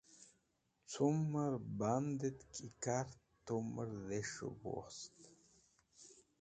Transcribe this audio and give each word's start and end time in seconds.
Cumẽr 0.91 1.53
bandẽt 1.77 2.37
ki 2.53 2.67
kart 2.83 3.11
tumẽr 3.45 3.89
dhes̃heb 4.07 4.57
wost. 4.71 5.17